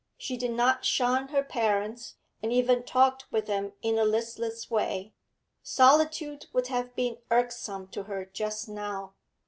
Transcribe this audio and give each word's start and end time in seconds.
She 0.17 0.35
did 0.35 0.49
not 0.49 0.83
shun 0.83 1.27
her 1.27 1.43
parents, 1.43 2.15
and 2.41 2.51
even 2.51 2.81
talked 2.81 3.31
with 3.31 3.45
them 3.45 3.73
in 3.83 3.99
a 3.99 4.03
listless 4.03 4.67
way; 4.71 5.13
solitude 5.61 6.47
would 6.53 6.69
have 6.69 6.95
been 6.95 7.17
irksome 7.29 7.87
to 7.89 8.01
her 8.05 8.25
just 8.25 8.67
now. 8.67 9.13